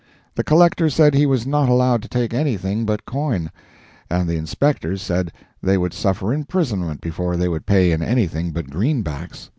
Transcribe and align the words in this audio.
The 0.33 0.43
Collector 0.43 0.89
said 0.89 1.13
he 1.13 1.27
was 1.27 1.45
not 1.45 1.69
allowed 1.69 2.01
to 2.01 2.07
take 2.07 2.33
anything 2.33 2.85
but 2.87 3.05
coin, 3.05 3.51
and 4.09 4.27
the 4.27 4.35
inspectors 4.35 4.99
said 4.99 5.31
they 5.61 5.77
would 5.77 5.93
suffer 5.93 6.33
imprisonment 6.33 7.01
before 7.01 7.37
they 7.37 7.47
would 7.47 7.67
pay 7.67 7.91
in 7.91 8.01
anything 8.01 8.51
but 8.51 8.71
green 8.71 9.03
backs. 9.03 9.49